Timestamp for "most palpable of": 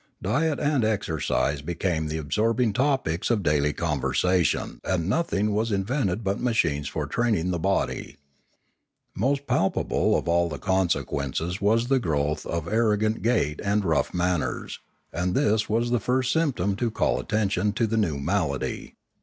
9.15-10.27